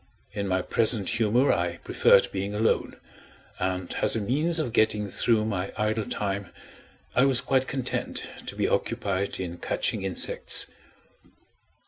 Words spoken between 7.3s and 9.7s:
quite content to be occupied in